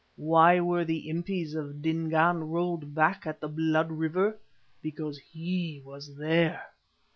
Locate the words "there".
6.15-6.63